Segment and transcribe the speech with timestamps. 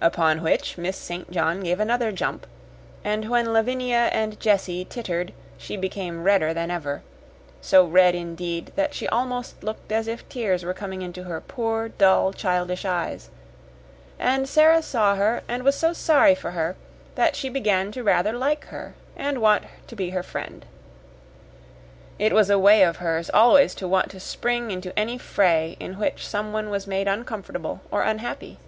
[0.00, 1.28] Upon which Miss St.
[1.32, 2.46] John gave another jump,
[3.02, 7.02] and when Lavinia and Jessie tittered she became redder than ever
[7.60, 11.88] so red, indeed, that she almost looked as if tears were coming into her poor,
[11.88, 13.30] dull, childish eyes;
[14.16, 16.76] and Sara saw her and was so sorry for her
[17.16, 20.66] that she began rather to like her and want to be her friend.
[22.16, 25.98] It was a way of hers always to want to spring into any fray in
[25.98, 28.60] which someone was made uncomfortable or unhappy.